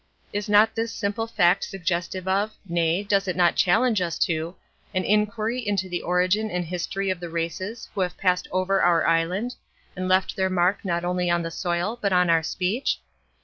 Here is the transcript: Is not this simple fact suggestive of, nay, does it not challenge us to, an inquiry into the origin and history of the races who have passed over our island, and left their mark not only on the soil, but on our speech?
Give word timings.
Is 0.33 0.49
not 0.49 0.73
this 0.73 0.91
simple 0.91 1.27
fact 1.27 1.63
suggestive 1.63 2.27
of, 2.27 2.53
nay, 2.67 3.03
does 3.03 3.27
it 3.27 3.35
not 3.35 3.55
challenge 3.55 4.01
us 4.01 4.17
to, 4.25 4.55
an 4.95 5.03
inquiry 5.03 5.59
into 5.59 5.87
the 5.87 6.01
origin 6.01 6.49
and 6.49 6.65
history 6.65 7.11
of 7.11 7.19
the 7.19 7.29
races 7.29 7.87
who 7.93 8.01
have 8.01 8.17
passed 8.17 8.47
over 8.51 8.81
our 8.81 9.05
island, 9.05 9.53
and 9.95 10.07
left 10.09 10.35
their 10.35 10.49
mark 10.49 10.83
not 10.83 11.05
only 11.05 11.29
on 11.29 11.43
the 11.43 11.51
soil, 11.51 11.99
but 12.01 12.11
on 12.11 12.31
our 12.31 12.41
speech? 12.41 12.99